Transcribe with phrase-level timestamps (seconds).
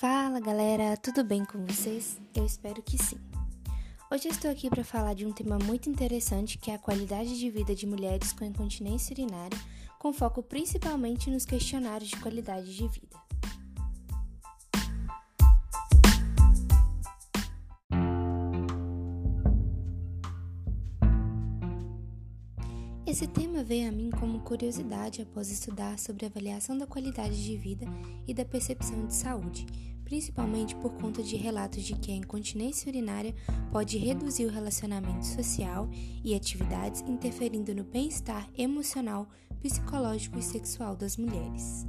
[0.00, 2.20] Fala galera, tudo bem com vocês?
[2.32, 3.18] Eu espero que sim.
[4.08, 7.50] Hoje estou aqui para falar de um tema muito interessante que é a qualidade de
[7.50, 9.58] vida de mulheres com incontinência urinária,
[9.98, 13.16] com foco principalmente nos questionários de qualidade de vida.
[23.08, 27.56] Esse tema veio a mim como curiosidade após estudar sobre a avaliação da qualidade de
[27.56, 27.86] vida
[28.26, 29.64] e da percepção de saúde,
[30.04, 33.34] principalmente por conta de relatos de que a incontinência urinária
[33.72, 35.88] pode reduzir o relacionamento social
[36.22, 39.26] e atividades, interferindo no bem-estar emocional,
[39.62, 41.86] psicológico e sexual das mulheres.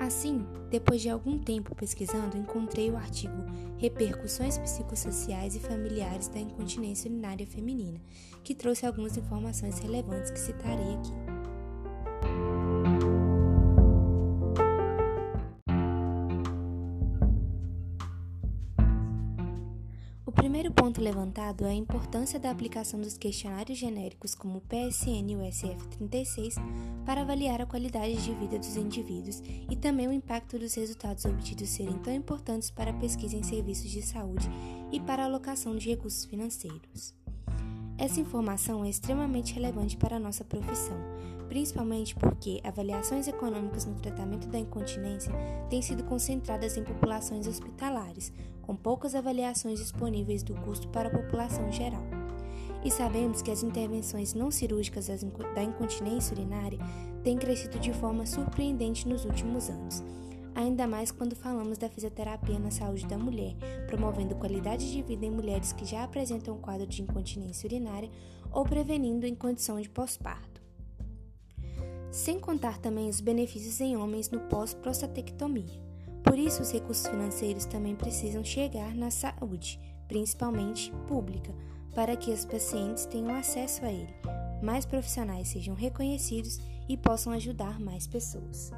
[0.00, 3.44] Assim, depois de algum tempo pesquisando, encontrei o artigo
[3.76, 8.00] Repercussões psicossociais e familiares da incontinência urinária feminina,
[8.42, 11.29] que trouxe algumas informações relevantes que citarei aqui.
[20.30, 25.28] O primeiro ponto levantado é a importância da aplicação dos questionários genéricos como o PSN
[25.28, 26.54] e o SF36
[27.04, 31.70] para avaliar a qualidade de vida dos indivíduos e também o impacto dos resultados obtidos
[31.70, 34.48] serem tão importantes para a pesquisa em serviços de saúde
[34.92, 37.19] e para a alocação de recursos financeiros.
[38.00, 40.96] Essa informação é extremamente relevante para a nossa profissão,
[41.50, 45.30] principalmente porque avaliações econômicas no tratamento da incontinência
[45.68, 51.70] têm sido concentradas em populações hospitalares, com poucas avaliações disponíveis do custo para a população
[51.70, 52.02] geral.
[52.82, 55.08] E sabemos que as intervenções não cirúrgicas
[55.54, 56.78] da incontinência urinária
[57.22, 60.02] têm crescido de forma surpreendente nos últimos anos,
[60.54, 63.54] ainda mais quando falamos da fisioterapia na saúde da mulher,
[63.86, 68.10] promovendo qualidade de vida em mulheres que já apresentam quadro de incontinência urinária
[68.52, 70.60] ou prevenindo em condição de pós-parto.
[72.10, 75.80] Sem contar também os benefícios em homens no pós-prostatectomia.
[76.24, 81.54] Por isso, os recursos financeiros também precisam chegar na saúde, principalmente pública,
[81.94, 84.14] para que os pacientes tenham acesso a ele,
[84.62, 88.72] mais profissionais sejam reconhecidos e possam ajudar mais pessoas.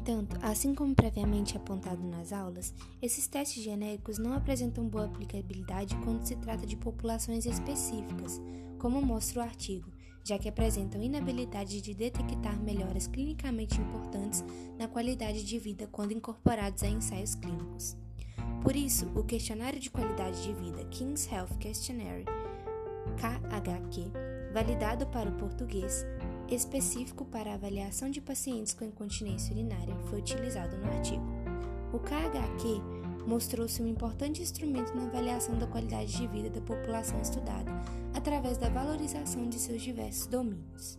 [0.00, 6.24] Entanto, assim como previamente apontado nas aulas, esses testes genéricos não apresentam boa aplicabilidade quando
[6.24, 8.40] se trata de populações específicas,
[8.78, 9.92] como mostra o artigo,
[10.24, 14.42] já que apresentam inabilidade de detectar melhoras clinicamente importantes
[14.78, 17.94] na qualidade de vida quando incorporados a ensaios clínicos.
[18.62, 22.24] Por isso, o Questionário de Qualidade de Vida King's Health Questionnaire,
[23.16, 26.06] KHQ, validado para o português,
[26.50, 31.22] específico para avaliação de pacientes com incontinência urinária, foi utilizado no artigo.
[31.92, 37.70] O KHQ mostrou-se um importante instrumento na avaliação da qualidade de vida da população estudada,
[38.14, 40.96] através da valorização de seus diversos domínios.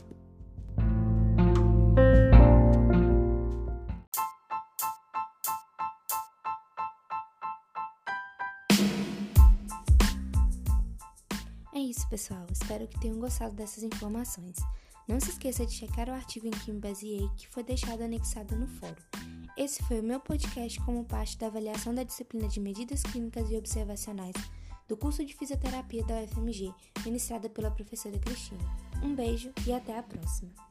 [11.74, 12.46] É isso, pessoal.
[12.52, 14.58] Espero que tenham gostado dessas informações.
[15.12, 18.56] Não se esqueça de checar o artigo em que me baseei, que foi deixado anexado
[18.56, 18.96] no fórum.
[19.58, 23.58] Esse foi o meu podcast como parte da avaliação da disciplina de medidas clínicas e
[23.58, 24.36] observacionais
[24.88, 26.74] do curso de fisioterapia da UFMG,
[27.04, 28.64] ministrada pela professora Cristina.
[29.04, 30.71] Um beijo e até a próxima!